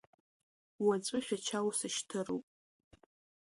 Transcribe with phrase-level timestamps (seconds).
[0.85, 2.45] Уаҵәы Шәача усышьҭыроуп.